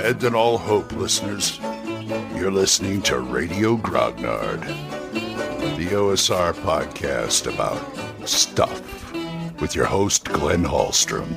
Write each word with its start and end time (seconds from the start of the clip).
Abandon 0.00 0.34
all 0.34 0.56
hope, 0.56 0.92
listeners. 0.92 1.60
You're 2.34 2.50
listening 2.50 3.02
to 3.02 3.18
Radio 3.18 3.76
Grognard, 3.76 4.62
the 5.76 5.88
OSR 5.88 6.54
podcast 6.54 7.52
about 7.52 7.78
stuff 8.26 8.80
with 9.60 9.74
your 9.74 9.84
host, 9.84 10.24
Glenn 10.24 10.64
Hallstrom. 10.64 11.28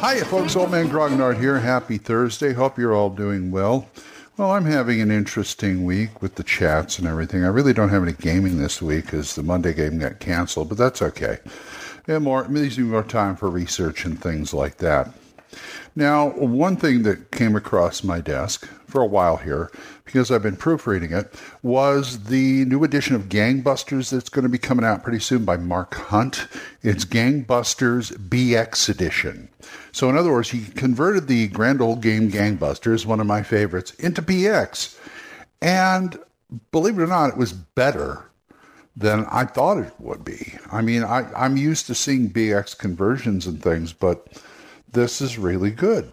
Hiya, 0.00 0.24
folks. 0.26 0.54
Old 0.54 0.70
Man 0.70 0.88
Grognard 0.88 1.40
here. 1.40 1.58
Happy 1.58 1.98
Thursday. 1.98 2.52
Hope 2.52 2.78
you're 2.78 2.94
all 2.94 3.10
doing 3.10 3.50
well. 3.50 3.88
Well, 4.36 4.52
I'm 4.52 4.66
having 4.66 5.00
an 5.00 5.10
interesting 5.10 5.84
week 5.84 6.22
with 6.22 6.36
the 6.36 6.44
chats 6.44 7.00
and 7.00 7.08
everything. 7.08 7.42
I 7.42 7.48
really 7.48 7.72
don't 7.72 7.88
have 7.88 8.04
any 8.04 8.12
gaming 8.12 8.58
this 8.58 8.80
week 8.80 9.06
because 9.06 9.34
the 9.34 9.42
Monday 9.42 9.74
game 9.74 9.98
got 9.98 10.20
canceled, 10.20 10.68
but 10.68 10.78
that's 10.78 11.02
okay. 11.02 11.38
And 12.06 12.22
more, 12.22 12.44
it 12.44 12.52
leaves 12.52 12.78
me 12.78 12.84
more 12.84 13.02
time 13.02 13.34
for 13.34 13.50
research 13.50 14.04
and 14.04 14.18
things 14.18 14.54
like 14.54 14.76
that. 14.76 15.12
Now, 15.96 16.30
one 16.30 16.76
thing 16.76 17.02
that 17.02 17.30
came 17.32 17.56
across 17.56 18.04
my 18.04 18.20
desk 18.20 18.68
for 18.86 19.00
a 19.00 19.06
while 19.06 19.38
here, 19.38 19.70
because 20.04 20.30
I've 20.30 20.42
been 20.42 20.56
proofreading 20.56 21.12
it, 21.12 21.34
was 21.62 22.24
the 22.24 22.64
new 22.66 22.84
edition 22.84 23.16
of 23.16 23.28
Gangbusters 23.28 24.10
that's 24.10 24.28
going 24.28 24.44
to 24.44 24.48
be 24.48 24.58
coming 24.58 24.84
out 24.84 25.02
pretty 25.02 25.20
soon 25.20 25.44
by 25.44 25.56
Mark 25.56 25.94
Hunt. 25.94 26.46
It's 26.82 27.04
Gangbusters 27.04 28.12
BX 28.28 28.88
Edition. 28.88 29.48
So, 29.92 30.08
in 30.08 30.16
other 30.16 30.32
words, 30.32 30.50
he 30.50 30.66
converted 30.66 31.26
the 31.26 31.48
grand 31.48 31.80
old 31.80 32.02
game 32.02 32.30
Gangbusters, 32.30 33.06
one 33.06 33.20
of 33.20 33.26
my 33.26 33.42
favorites, 33.42 33.92
into 33.94 34.22
BX. 34.22 34.96
And 35.60 36.18
believe 36.70 36.98
it 36.98 37.02
or 37.02 37.06
not, 37.06 37.30
it 37.30 37.36
was 37.36 37.52
better 37.52 38.30
than 38.96 39.26
I 39.30 39.44
thought 39.44 39.78
it 39.78 39.94
would 39.98 40.24
be. 40.24 40.54
I 40.70 40.82
mean, 40.82 41.02
I, 41.02 41.30
I'm 41.36 41.56
used 41.56 41.86
to 41.86 41.94
seeing 41.94 42.30
BX 42.30 42.76
conversions 42.78 43.46
and 43.46 43.62
things, 43.62 43.92
but 43.92 44.26
this 44.92 45.20
is 45.20 45.38
really 45.38 45.70
good. 45.70 46.10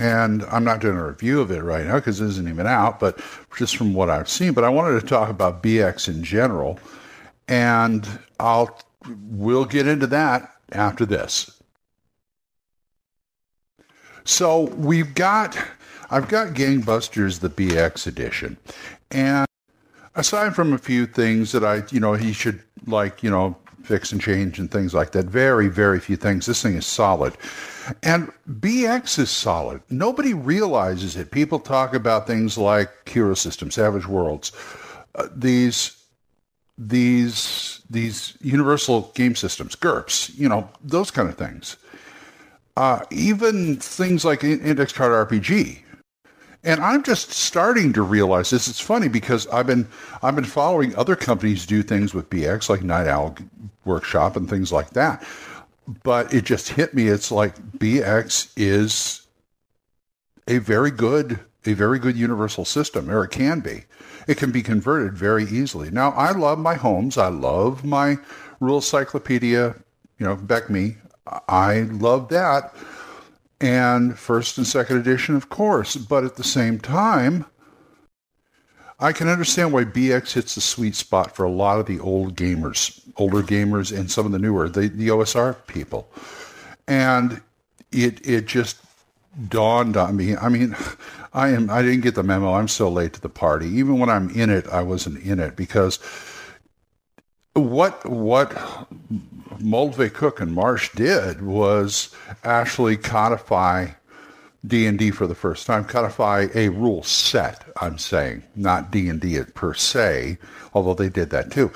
And 0.00 0.42
I'm 0.44 0.64
not 0.64 0.80
doing 0.80 0.96
a 0.96 1.06
review 1.06 1.40
of 1.40 1.50
it 1.52 1.62
right 1.62 1.86
now 1.86 1.96
because 1.96 2.20
it 2.20 2.26
isn't 2.26 2.48
even 2.48 2.66
out, 2.66 2.98
but 2.98 3.20
just 3.56 3.76
from 3.76 3.94
what 3.94 4.10
I've 4.10 4.28
seen. 4.28 4.52
But 4.52 4.64
I 4.64 4.68
wanted 4.68 5.00
to 5.00 5.06
talk 5.06 5.28
about 5.28 5.62
BX 5.62 6.08
in 6.08 6.24
general, 6.24 6.80
and 7.46 8.06
I'll 8.40 8.80
we'll 9.28 9.64
get 9.64 9.86
into 9.86 10.08
that 10.08 10.52
after 10.72 11.06
this. 11.06 11.62
So 14.24 14.62
we've 14.70 15.14
got 15.14 15.56
I've 16.10 16.28
got 16.28 16.54
Gangbusters 16.54 17.38
the 17.38 17.48
BX 17.48 18.08
edition, 18.08 18.56
and 19.12 19.46
aside 20.16 20.56
from 20.56 20.72
a 20.72 20.78
few 20.78 21.06
things 21.06 21.52
that 21.52 21.64
I 21.64 21.84
you 21.92 22.00
know 22.00 22.14
he 22.14 22.32
should 22.32 22.60
like 22.86 23.22
you 23.22 23.30
know 23.30 23.56
fix 23.86 24.12
and 24.12 24.20
change 24.20 24.58
and 24.58 24.70
things 24.70 24.92
like 24.94 25.12
that, 25.12 25.26
very 25.26 25.68
very 25.68 26.00
few 26.00 26.16
things. 26.16 26.46
This 26.46 26.62
thing 26.62 26.74
is 26.74 26.86
solid. 26.86 27.34
And 28.02 28.32
BX 28.50 29.18
is 29.20 29.30
solid. 29.30 29.80
Nobody 29.90 30.34
realizes 30.34 31.16
it. 31.16 31.30
People 31.30 31.60
talk 31.60 31.94
about 31.94 32.26
things 32.26 32.58
like 32.58 33.08
Hero 33.08 33.34
System, 33.34 33.70
Savage 33.70 34.06
Worlds, 34.06 34.52
uh, 35.14 35.28
these 35.34 35.96
these 36.78 37.80
these 37.88 38.36
universal 38.40 39.12
game 39.14 39.34
systems, 39.34 39.76
GURPS, 39.76 40.36
you 40.36 40.48
know, 40.48 40.68
those 40.82 41.10
kind 41.10 41.28
of 41.28 41.36
things. 41.36 41.76
Uh, 42.76 43.00
even 43.10 43.76
things 43.76 44.24
like 44.24 44.44
Index 44.44 44.92
Card 44.92 45.28
RPG. 45.28 45.82
And 46.66 46.80
I'm 46.80 47.02
just 47.02 47.30
starting 47.30 47.92
to 47.94 48.02
realize 48.02 48.50
this. 48.50 48.68
It's 48.68 48.80
funny 48.80 49.08
because 49.08 49.46
I've 49.48 49.66
been 49.66 49.88
I've 50.22 50.34
been 50.34 50.44
following 50.44 50.94
other 50.96 51.16
companies 51.16 51.64
do 51.64 51.82
things 51.82 52.12
with 52.12 52.28
BX, 52.28 52.68
like 52.68 52.82
Night 52.82 53.06
Owl 53.06 53.36
Workshop 53.84 54.36
and 54.36 54.50
things 54.50 54.72
like 54.72 54.90
that 54.90 55.24
but 56.02 56.32
it 56.34 56.44
just 56.44 56.68
hit 56.68 56.94
me. 56.94 57.08
It's 57.08 57.30
like 57.30 57.54
BX 57.78 58.52
is 58.56 59.26
a 60.48 60.58
very 60.58 60.90
good, 60.90 61.40
a 61.64 61.74
very 61.74 61.98
good 61.98 62.16
universal 62.16 62.64
system, 62.64 63.10
or 63.10 63.24
it 63.24 63.30
can 63.30 63.60
be. 63.60 63.84
It 64.26 64.36
can 64.36 64.50
be 64.50 64.62
converted 64.62 65.16
very 65.16 65.44
easily. 65.44 65.90
Now, 65.90 66.10
I 66.10 66.32
love 66.32 66.58
my 66.58 66.74
Holmes. 66.74 67.16
I 67.16 67.28
love 67.28 67.84
my 67.84 68.18
Rules 68.60 68.86
Cyclopedia, 68.86 69.74
you 70.18 70.26
know, 70.26 70.36
BECMI. 70.36 70.96
I 71.48 71.82
love 71.82 72.28
that. 72.28 72.74
And 73.60 74.18
first 74.18 74.58
and 74.58 74.66
second 74.66 74.98
edition, 74.98 75.34
of 75.34 75.48
course. 75.48 75.96
But 75.96 76.24
at 76.24 76.36
the 76.36 76.44
same 76.44 76.78
time, 76.78 77.46
I 78.98 79.12
can 79.12 79.28
understand 79.28 79.72
why 79.72 79.84
BX 79.84 80.32
hits 80.32 80.54
the 80.54 80.60
sweet 80.60 80.94
spot 80.94 81.34
for 81.34 81.44
a 81.44 81.50
lot 81.50 81.80
of 81.80 81.86
the 81.86 82.00
old 82.00 82.34
gamers, 82.34 83.00
older 83.16 83.42
gamers, 83.42 83.96
and 83.96 84.10
some 84.10 84.26
of 84.26 84.32
the 84.32 84.38
newer, 84.38 84.68
the, 84.68 84.88
the 84.88 85.08
OSR 85.08 85.56
people. 85.66 86.08
And 86.86 87.40
it 87.92 88.26
it 88.26 88.46
just 88.46 88.78
dawned 89.48 89.96
on 89.96 90.16
me. 90.16 90.36
I 90.36 90.48
mean, 90.48 90.76
I 91.32 91.48
am 91.50 91.68
I 91.70 91.82
didn't 91.82 92.00
get 92.00 92.14
the 92.14 92.22
memo. 92.22 92.54
I'm 92.54 92.68
so 92.68 92.88
late 92.88 93.12
to 93.14 93.20
the 93.20 93.28
party. 93.28 93.68
Even 93.68 93.98
when 93.98 94.08
I'm 94.08 94.30
in 94.30 94.50
it, 94.50 94.66
I 94.68 94.82
wasn't 94.82 95.22
in 95.22 95.40
it 95.40 95.56
because 95.56 95.98
what 97.52 98.08
what 98.08 98.52
Moldvay 99.58 100.12
Cook 100.12 100.40
and 100.40 100.52
Marsh 100.52 100.90
did 100.94 101.42
was 101.42 102.14
actually 102.44 102.96
codify 102.96 103.88
D&D 104.66 105.10
for 105.12 105.26
the 105.26 105.34
first 105.34 105.66
time, 105.66 105.84
codify 105.84 106.48
a 106.54 106.68
rule 106.68 107.02
set, 107.02 107.64
I'm 107.80 107.98
saying, 107.98 108.42
not 108.56 108.90
D&D 108.90 109.40
per 109.54 109.74
se, 109.74 110.38
although 110.74 110.94
they 110.94 111.08
did 111.08 111.30
that 111.30 111.52
too, 111.52 111.70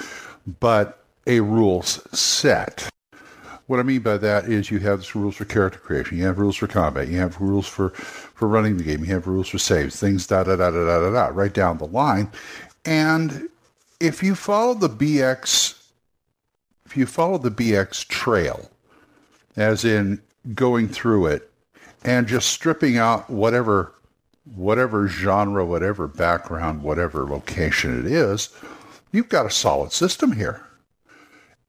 but 0.58 1.04
a 1.26 1.40
rules 1.40 2.00
set. 2.16 2.88
What 3.66 3.78
I 3.78 3.84
mean 3.84 4.00
by 4.00 4.16
that 4.18 4.46
is 4.46 4.70
you 4.70 4.80
have 4.80 5.14
rules 5.14 5.36
for 5.36 5.44
character 5.44 5.78
creation, 5.78 6.18
you 6.18 6.24
have 6.24 6.38
rules 6.38 6.56
for 6.56 6.66
combat, 6.66 7.06
you 7.06 7.18
have 7.18 7.40
rules 7.40 7.68
for, 7.68 7.90
for 7.90 8.48
running 8.48 8.76
the 8.76 8.82
game, 8.82 9.04
you 9.04 9.14
have 9.14 9.28
rules 9.28 9.48
for 9.48 9.58
saves, 9.58 10.00
things 10.00 10.26
da 10.26 10.42
da 10.42 10.56
da 10.56 10.70
da 10.70 10.84
da 10.84 11.00
da 11.00 11.10
da, 11.12 11.26
right 11.32 11.54
down 11.54 11.78
the 11.78 11.86
line. 11.86 12.28
And 12.84 13.48
if 14.00 14.22
you 14.22 14.34
follow 14.34 14.74
the 14.74 14.88
BX 14.88 15.79
if 16.90 16.96
you 16.96 17.06
follow 17.06 17.38
the 17.38 17.52
BX 17.52 18.08
trail, 18.08 18.68
as 19.56 19.84
in 19.84 20.20
going 20.54 20.88
through 20.88 21.26
it 21.26 21.48
and 22.02 22.26
just 22.26 22.48
stripping 22.48 22.96
out 22.96 23.30
whatever 23.30 23.94
whatever 24.56 25.06
genre, 25.06 25.64
whatever 25.64 26.08
background, 26.08 26.82
whatever 26.82 27.24
location 27.24 28.00
it 28.00 28.10
is, 28.10 28.48
you've 29.12 29.28
got 29.28 29.46
a 29.46 29.50
solid 29.50 29.92
system 29.92 30.32
here. 30.32 30.66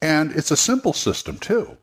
And 0.02 0.32
it's 0.32 0.50
a 0.50 0.58
simple 0.58 0.94
system 0.94 1.38
too. 1.38 1.78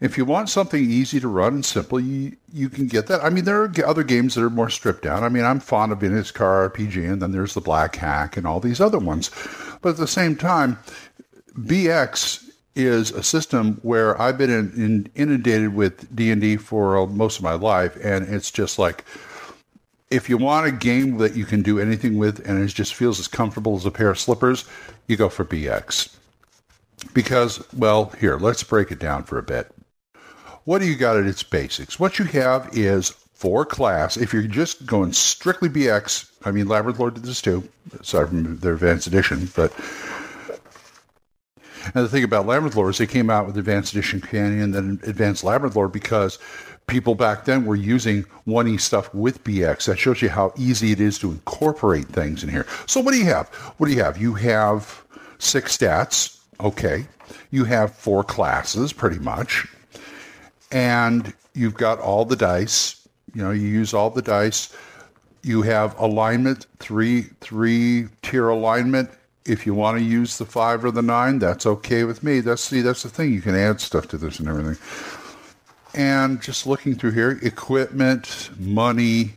If 0.00 0.18
you 0.18 0.24
want 0.24 0.48
something 0.48 0.82
easy 0.82 1.20
to 1.20 1.28
run 1.28 1.54
and 1.54 1.64
simple, 1.64 2.00
you, 2.00 2.36
you 2.52 2.68
can 2.68 2.88
get 2.88 3.06
that. 3.06 3.22
I 3.22 3.30
mean, 3.30 3.44
there 3.44 3.62
are 3.62 3.72
other 3.86 4.02
games 4.02 4.34
that 4.34 4.42
are 4.42 4.50
more 4.50 4.70
stripped 4.70 5.04
down. 5.04 5.22
I 5.22 5.28
mean, 5.28 5.44
I'm 5.44 5.60
fond 5.60 5.92
of 5.92 6.02
Index 6.02 6.32
Card 6.32 6.72
RPG, 6.72 7.12
and 7.12 7.22
then 7.22 7.30
there's 7.30 7.54
the 7.54 7.60
Black 7.60 7.94
Hack 7.94 8.36
and 8.36 8.44
all 8.44 8.58
these 8.58 8.80
other 8.80 8.98
ones. 8.98 9.30
But 9.82 9.90
at 9.90 9.96
the 9.98 10.08
same 10.08 10.34
time, 10.34 10.78
BX 11.58 12.50
is 12.74 13.12
a 13.12 13.22
system 13.22 13.78
where 13.82 14.20
I've 14.20 14.36
been 14.36 14.50
in, 14.50 14.72
in, 14.74 15.10
inundated 15.14 15.74
with 15.74 16.14
D 16.14 16.30
and 16.30 16.40
D 16.40 16.56
for 16.56 16.98
uh, 16.98 17.06
most 17.06 17.38
of 17.38 17.44
my 17.44 17.54
life, 17.54 17.96
and 18.02 18.26
it's 18.26 18.50
just 18.50 18.78
like 18.78 19.04
if 20.10 20.28
you 20.28 20.36
want 20.36 20.66
a 20.66 20.72
game 20.72 21.18
that 21.18 21.34
you 21.34 21.44
can 21.44 21.62
do 21.62 21.78
anything 21.78 22.18
with 22.18 22.46
and 22.48 22.62
it 22.62 22.68
just 22.68 22.94
feels 22.94 23.18
as 23.18 23.28
comfortable 23.28 23.76
as 23.76 23.86
a 23.86 23.90
pair 23.90 24.10
of 24.10 24.18
slippers, 24.18 24.64
you 25.08 25.16
go 25.16 25.28
for 25.28 25.44
BX. 25.44 26.14
Because, 27.12 27.64
well, 27.72 28.12
here, 28.20 28.36
let's 28.36 28.62
break 28.62 28.90
it 28.90 28.98
down 28.98 29.24
for 29.24 29.38
a 29.38 29.42
bit. 29.42 29.74
What 30.64 30.80
do 30.80 30.86
you 30.86 30.96
got 30.96 31.16
at 31.16 31.26
its 31.26 31.42
basics? 31.42 31.98
What 31.98 32.18
you 32.18 32.24
have 32.26 32.70
is 32.72 33.10
for 33.34 33.64
class, 33.66 34.16
if 34.16 34.32
you're 34.32 34.42
just 34.44 34.86
going 34.86 35.12
strictly 35.12 35.68
BX, 35.68 36.30
I 36.44 36.50
mean, 36.50 36.68
Labyrinth 36.68 36.98
Lord 36.98 37.14
did 37.14 37.24
this 37.24 37.42
too, 37.42 37.68
aside 37.98 38.28
from 38.28 38.58
their 38.58 38.74
advanced 38.74 39.06
edition, 39.06 39.50
but 39.54 39.72
and 41.94 42.04
the 42.04 42.08
thing 42.08 42.24
about 42.24 42.46
Labyrinth 42.46 42.76
Lord 42.76 42.90
is 42.90 42.98
they 42.98 43.06
came 43.06 43.30
out 43.30 43.46
with 43.46 43.58
Advanced 43.58 43.92
Edition 43.92 44.20
Companion 44.20 44.62
and 44.62 44.74
then 44.74 45.00
Advanced 45.04 45.44
Labyrinth 45.44 45.76
Lord 45.76 45.92
because 45.92 46.38
people 46.86 47.14
back 47.14 47.44
then 47.44 47.64
were 47.64 47.76
using 47.76 48.24
1E 48.46 48.80
stuff 48.80 49.12
with 49.14 49.42
BX. 49.44 49.86
That 49.86 49.98
shows 49.98 50.22
you 50.22 50.28
how 50.28 50.52
easy 50.56 50.92
it 50.92 51.00
is 51.00 51.18
to 51.20 51.30
incorporate 51.30 52.06
things 52.06 52.42
in 52.42 52.48
here. 52.48 52.66
So 52.86 53.00
what 53.00 53.12
do 53.12 53.18
you 53.18 53.26
have? 53.26 53.48
What 53.78 53.88
do 53.88 53.92
you 53.92 54.02
have? 54.02 54.18
You 54.18 54.34
have 54.34 55.04
six 55.38 55.76
stats. 55.76 56.40
Okay. 56.60 57.06
You 57.50 57.64
have 57.64 57.94
four 57.94 58.24
classes, 58.24 58.92
pretty 58.92 59.18
much. 59.18 59.66
And 60.70 61.32
you've 61.54 61.74
got 61.74 61.98
all 62.00 62.24
the 62.24 62.36
dice. 62.36 63.06
You 63.34 63.42
know, 63.42 63.50
you 63.50 63.66
use 63.66 63.94
all 63.94 64.10
the 64.10 64.22
dice. 64.22 64.74
You 65.42 65.62
have 65.62 65.98
alignment, 65.98 66.66
three 66.78 67.22
three 67.40 68.06
tier 68.22 68.48
alignment 68.48 69.10
if 69.46 69.66
you 69.66 69.74
want 69.74 69.98
to 69.98 70.04
use 70.04 70.38
the 70.38 70.46
five 70.46 70.84
or 70.84 70.90
the 70.90 71.02
nine, 71.02 71.38
that's 71.38 71.66
okay 71.66 72.04
with 72.04 72.22
me. 72.22 72.40
That's 72.40 72.62
see, 72.62 72.80
that's 72.80 73.02
the 73.02 73.08
thing. 73.08 73.32
You 73.32 73.42
can 73.42 73.54
add 73.54 73.80
stuff 73.80 74.08
to 74.08 74.16
this 74.16 74.38
and 74.38 74.48
everything. 74.48 74.76
And 75.94 76.42
just 76.42 76.66
looking 76.66 76.94
through 76.94 77.12
here, 77.12 77.38
equipment, 77.42 78.50
money, 78.58 79.34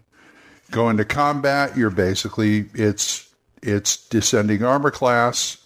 going 0.71 0.97
to 0.97 1.05
combat, 1.05 1.77
you're 1.77 1.89
basically 1.89 2.65
it's 2.73 3.29
it's 3.61 4.07
descending 4.07 4.63
armor 4.63 4.91
class. 4.91 5.57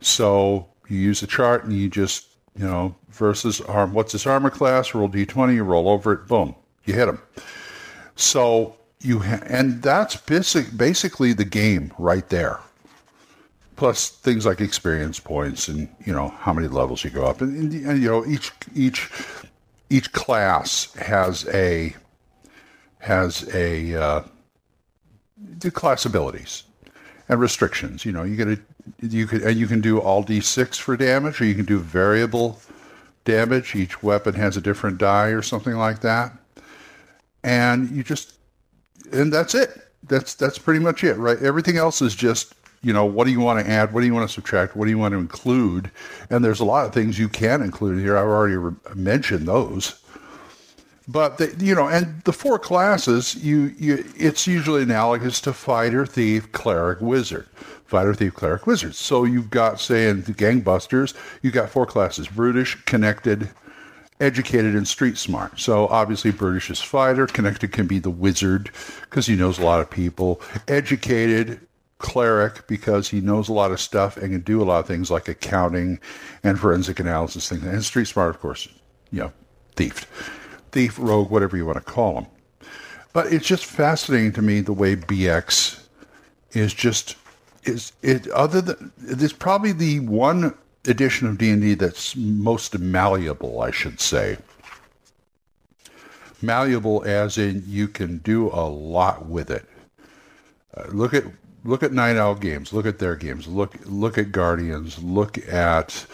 So 0.00 0.68
you 0.88 0.98
use 0.98 1.22
a 1.22 1.26
chart 1.26 1.64
and 1.64 1.72
you 1.72 1.88
just, 1.88 2.26
you 2.56 2.66
know, 2.66 2.94
versus 3.10 3.60
arm 3.62 3.92
what's 3.92 4.12
this 4.12 4.26
armor 4.26 4.50
class, 4.50 4.94
roll 4.94 5.08
D 5.08 5.26
twenty, 5.26 5.54
you 5.54 5.64
roll 5.64 5.88
over 5.88 6.12
it, 6.12 6.28
boom. 6.28 6.54
you 6.84 6.94
hit 6.94 7.06
them. 7.06 7.20
So 8.14 8.76
you 9.00 9.18
ha- 9.18 9.42
and 9.46 9.82
that's 9.82 10.16
basic, 10.16 10.76
basically 10.76 11.32
the 11.32 11.44
game 11.44 11.92
right 11.98 12.26
there. 12.28 12.60
Plus 13.76 14.08
things 14.08 14.46
like 14.46 14.60
experience 14.60 15.20
points 15.20 15.68
and 15.68 15.88
you 16.04 16.12
know 16.12 16.28
how 16.28 16.52
many 16.52 16.66
levels 16.66 17.04
you 17.04 17.10
go 17.10 17.26
up, 17.26 17.40
and, 17.42 17.72
and, 17.72 17.86
and 17.86 18.02
you 18.02 18.08
know 18.08 18.24
each 18.26 18.50
each 18.74 19.10
each 19.90 20.12
class 20.12 20.92
has 20.94 21.46
a 21.48 21.94
has 23.00 23.48
a 23.54 23.94
uh, 23.94 24.22
class 25.72 26.04
abilities 26.04 26.64
and 27.28 27.40
restrictions. 27.40 28.04
You 28.04 28.12
know, 28.12 28.22
you 28.22 28.36
get 28.36 28.48
a 28.48 28.58
you 29.00 29.26
can 29.26 29.42
and 29.42 29.56
you 29.56 29.66
can 29.66 29.80
do 29.80 29.98
all 29.98 30.24
d6 30.24 30.76
for 30.76 30.96
damage, 30.96 31.40
or 31.40 31.44
you 31.44 31.54
can 31.54 31.64
do 31.64 31.78
variable 31.78 32.60
damage. 33.24 33.74
Each 33.74 34.02
weapon 34.02 34.34
has 34.34 34.56
a 34.56 34.60
different 34.60 34.98
die 34.98 35.28
or 35.28 35.42
something 35.42 35.74
like 35.74 36.00
that, 36.00 36.32
and 37.42 37.90
you 37.90 38.02
just 38.02 38.34
and 39.12 39.32
that's 39.32 39.54
it. 39.54 39.70
That's 40.04 40.34
that's 40.34 40.58
pretty 40.58 40.80
much 40.80 41.04
it, 41.04 41.14
right? 41.14 41.40
Everything 41.42 41.76
else 41.76 42.00
is 42.00 42.14
just 42.14 42.54
you 42.82 42.92
know 42.92 43.04
what 43.04 43.24
do 43.24 43.30
you 43.30 43.40
want 43.40 43.64
to 43.64 43.70
add, 43.70 43.92
what 43.92 44.00
do 44.00 44.06
you 44.06 44.14
want 44.14 44.28
to 44.28 44.32
subtract, 44.32 44.76
what 44.76 44.84
do 44.84 44.90
you 44.90 44.98
want 44.98 45.12
to 45.12 45.18
include, 45.18 45.90
and 46.30 46.44
there's 46.44 46.60
a 46.60 46.64
lot 46.64 46.86
of 46.86 46.94
things 46.94 47.18
you 47.18 47.28
can 47.28 47.62
include 47.62 48.00
here. 48.00 48.16
I've 48.16 48.26
already 48.26 48.56
re- 48.56 48.74
mentioned 48.94 49.48
those. 49.48 50.00
But 51.08 51.38
the, 51.38 51.54
you 51.64 51.74
know, 51.74 51.88
and 51.88 52.20
the 52.22 52.32
four 52.32 52.58
classes, 52.58 53.36
you, 53.36 53.72
you, 53.78 54.04
it's 54.16 54.46
usually 54.48 54.82
analogous 54.82 55.40
to 55.42 55.52
fighter, 55.52 56.04
thief, 56.04 56.50
cleric, 56.50 57.00
wizard. 57.00 57.46
Fighter, 57.84 58.12
thief, 58.12 58.34
cleric, 58.34 58.66
wizard. 58.66 58.96
So 58.96 59.22
you've 59.22 59.48
got, 59.48 59.80
say, 59.80 60.08
in 60.08 60.22
the 60.22 60.32
gangbusters, 60.32 61.14
you've 61.42 61.54
got 61.54 61.70
four 61.70 61.86
classes: 61.86 62.26
brutish, 62.26 62.74
connected, 62.86 63.48
educated, 64.18 64.74
and 64.74 64.88
street 64.88 65.16
smart. 65.16 65.60
So 65.60 65.86
obviously, 65.86 66.32
brutish 66.32 66.70
is 66.70 66.80
fighter. 66.82 67.28
Connected 67.28 67.70
can 67.70 67.86
be 67.86 68.00
the 68.00 68.10
wizard 68.10 68.72
because 69.02 69.26
he 69.28 69.36
knows 69.36 69.60
a 69.60 69.64
lot 69.64 69.80
of 69.80 69.88
people. 69.88 70.40
Educated, 70.66 71.60
cleric 72.06 72.66
because 72.68 73.08
he 73.08 73.20
knows 73.20 73.48
a 73.48 73.52
lot 73.52 73.72
of 73.72 73.80
stuff 73.80 74.16
and 74.16 74.30
can 74.30 74.40
do 74.40 74.62
a 74.62 74.64
lot 74.64 74.78
of 74.78 74.86
things 74.86 75.10
like 75.10 75.26
accounting 75.26 75.98
and 76.44 76.60
forensic 76.60 77.00
analysis 77.00 77.48
things. 77.48 77.64
And 77.64 77.84
street 77.84 78.06
smart, 78.06 78.30
of 78.30 78.40
course, 78.40 78.68
you 79.10 79.20
know, 79.20 79.32
thief 79.74 80.06
thief, 80.76 80.98
rogue, 80.98 81.30
whatever 81.30 81.56
you 81.56 81.64
want 81.64 81.78
to 81.78 81.92
call 81.92 82.18
him. 82.18 82.26
But 83.14 83.32
it's 83.32 83.46
just 83.46 83.64
fascinating 83.64 84.32
to 84.32 84.42
me 84.42 84.60
the 84.60 84.74
way 84.74 84.94
BX 84.94 85.82
is 86.52 86.74
just 86.74 87.16
is 87.64 87.92
it 88.02 88.28
other 88.28 88.60
than 88.60 88.92
it's 88.98 89.32
probably 89.32 89.72
the 89.72 90.00
one 90.00 90.54
edition 90.84 91.26
of 91.26 91.38
D&D 91.38 91.74
that's 91.74 92.14
most 92.14 92.78
malleable, 92.78 93.62
I 93.62 93.70
should 93.70 94.00
say. 94.00 94.36
Malleable 96.42 97.02
as 97.06 97.38
in 97.38 97.64
you 97.66 97.88
can 97.88 98.18
do 98.18 98.48
a 98.48 98.68
lot 98.68 99.24
with 99.26 99.50
it. 99.50 99.64
Uh, 100.76 100.84
look 100.88 101.14
at 101.14 101.24
look 101.66 101.82
at 101.82 101.92
Night 101.92 102.16
Owl 102.16 102.36
games, 102.36 102.72
look 102.72 102.86
at 102.86 102.98
their 102.98 103.16
games, 103.16 103.46
look 103.46 103.74
look 103.84 104.18
at 104.18 104.32
Guardians, 104.32 105.02
look 105.02 105.38
at 105.48 106.06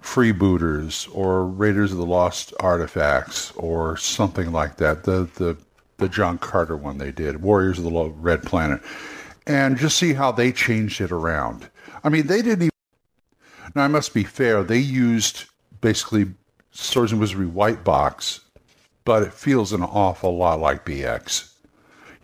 freebooters 0.00 1.08
or 1.14 1.46
Raiders 1.46 1.92
of 1.92 1.98
the 1.98 2.06
Lost 2.06 2.52
Artifacts 2.60 3.52
or 3.52 3.96
something 3.96 4.52
like 4.52 4.76
that. 4.76 5.04
The 5.04 5.28
the 5.34 5.56
the 5.98 6.08
John 6.08 6.38
Carter 6.38 6.76
one 6.76 6.98
they 6.98 7.12
did, 7.12 7.42
Warriors 7.42 7.78
of 7.78 7.84
the 7.84 8.12
Red 8.16 8.42
Planet, 8.42 8.82
and 9.46 9.76
just 9.76 9.96
see 9.96 10.14
how 10.14 10.32
they 10.32 10.52
changed 10.52 11.00
it 11.00 11.12
around. 11.12 11.68
I 12.02 12.08
mean, 12.08 12.26
they 12.26 12.42
didn't 12.42 12.62
even. 12.62 12.70
Now 13.74 13.84
I 13.84 13.88
must 13.88 14.12
be 14.12 14.24
fair. 14.24 14.62
They 14.64 14.78
used 14.78 15.44
basically 15.80 16.26
Swords 16.72 17.12
and 17.12 17.20
Wizardry 17.20 17.46
white 17.46 17.84
box, 17.84 18.40
but 19.04 19.22
it 19.22 19.32
feels 19.32 19.72
an 19.72 19.82
awful 19.82 20.36
lot 20.36 20.60
like 20.60 20.84
BX. 20.84 21.51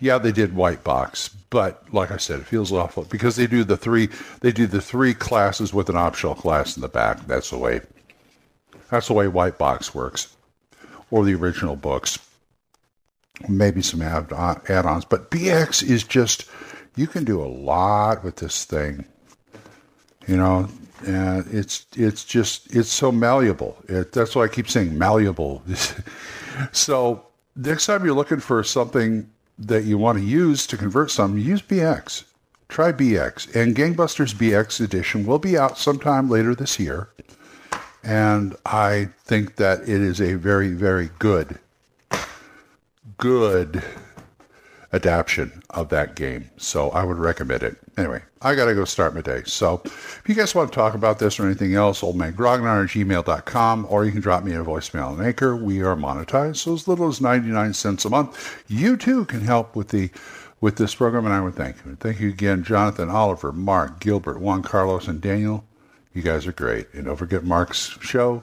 Yeah, 0.01 0.19
they 0.19 0.33
did 0.33 0.55
white 0.55 0.85
box, 0.85 1.29
but 1.51 1.83
like 1.93 2.11
I 2.11 2.19
said, 2.19 2.41
it 2.41 2.47
feels 2.47 2.73
awful 2.73 3.05
because 3.05 3.37
they 3.37 3.47
do 3.47 3.65
the 3.65 3.77
three 3.77 4.09
they 4.41 4.53
do 4.53 4.67
the 4.67 4.81
three 4.81 5.15
classes 5.15 5.75
with 5.75 5.89
an 5.89 5.97
optional 5.97 6.35
class 6.35 6.77
in 6.77 6.83
the 6.83 6.89
back. 6.89 7.27
That's 7.27 7.51
the 7.51 7.59
way 7.59 7.81
that's 8.91 9.09
the 9.09 9.15
way 9.15 9.29
white 9.29 9.59
box 9.59 9.95
works, 9.95 10.37
or 11.11 11.25
the 11.25 11.35
original 11.35 11.77
books. 11.77 12.19
Maybe 13.49 13.83
some 13.83 14.03
add 14.03 14.33
uh, 14.33 14.57
add-ons, 14.69 15.05
but 15.05 15.31
BX 15.31 15.89
is 15.89 16.05
just 16.05 16.49
you 16.97 17.07
can 17.07 17.25
do 17.25 17.43
a 17.43 17.47
lot 17.47 18.25
with 18.25 18.37
this 18.37 18.65
thing. 18.65 19.05
You 20.27 20.37
know, 20.37 20.69
and 21.07 21.47
it's 21.53 21.87
it's 21.97 22.25
just 22.25 22.75
it's 22.75 22.91
so 22.91 23.11
malleable. 23.11 23.77
It, 23.89 24.13
that's 24.13 24.35
why 24.35 24.45
I 24.45 24.49
keep 24.49 24.69
saying 24.69 24.97
malleable. 24.97 25.63
so 26.73 27.27
next 27.57 27.87
time 27.87 28.05
you're 28.05 28.15
looking 28.15 28.41
for 28.41 28.63
something 28.63 29.31
that 29.59 29.85
you 29.85 29.99
want 29.99 30.19
to 30.19 30.25
use 30.25 30.67
to 30.69 30.77
convert 30.77 31.11
some, 31.11 31.37
use 31.37 31.63
BX. 31.63 32.25
Try 32.69 32.93
BX. 32.93 33.55
And 33.55 33.75
Gangbusters 33.75 34.35
BX 34.35 34.81
edition 34.81 35.27
will 35.27 35.39
be 35.39 35.59
out 35.59 35.79
sometime 35.79 36.29
later 36.29 36.55
this 36.55 36.79
year. 36.79 37.09
And 38.03 38.57
I 38.65 39.09
think 39.25 39.57
that 39.57 39.83
it 39.83 39.89
is 39.89 40.21
a 40.21 40.35
very, 40.35 40.69
very 40.69 41.11
good, 41.19 41.59
good 43.17 43.83
adaptation 44.93 45.63
of 45.71 45.89
that 45.91 46.15
game. 46.15 46.51
So 46.57 46.91
I 46.91 47.05
would 47.05 47.19
recommend 47.19 47.63
it. 47.63 47.77
Anyway, 47.97 48.23
I 48.43 48.55
got 48.55 48.67
to 48.67 48.75
go 48.75 48.85
start 48.85 49.15
my 49.15 49.21
day. 49.21 49.43
So 49.45 49.83
if 49.85 50.23
you 50.27 50.35
guys 50.35 50.55
want 50.55 50.71
to 50.71 50.75
talk 50.75 50.95
about 50.95 51.19
this 51.19 51.39
or 51.39 51.47
anything 51.47 51.75
else, 51.75 52.01
oldmangrognar 52.01 52.85
at 52.85 52.91
gmail.com, 52.91 53.87
or 53.91 54.05
you 54.05 54.13
can 54.13 54.21
drop 54.21 54.45
me 54.45 54.53
a 54.53 54.65
voicemail 54.65 55.11
on 55.11 55.25
Anchor. 55.25 55.57
We 55.57 55.83
are 55.83 55.97
monetized, 55.97 56.57
so 56.57 56.75
as 56.75 56.89
little 56.89 57.09
as 57.09 57.21
99 57.21 57.75
cents 57.75 58.05
a 58.05 58.11
month. 58.11 58.65
You 58.69 58.97
too 58.97 59.25
can 59.27 59.41
help 59.41 59.77
with 59.77 59.89
the 59.89 60.11
with 60.61 60.77
this 60.77 60.95
program, 60.95 61.25
and 61.25 61.35
I 61.35 61.41
would 61.41 61.55
thank 61.55 61.77
you. 61.85 61.97
Thank 62.01 62.19
you 62.19 62.31
again, 62.31 62.65
Jonathan, 62.65 63.09
Oliver, 63.09 63.53
Mark, 63.53 64.01
Gilbert, 64.01 64.41
Juan 64.41 64.63
Carlos, 64.63 65.07
and 65.07 65.21
Daniel. 65.21 65.65
You 66.13 66.23
guys 66.23 66.49
are 66.49 66.53
great. 66.53 66.89
And 66.93 67.05
don't 67.05 67.17
forget 67.17 67.45
Mark's 67.45 67.97
show, 68.01 68.43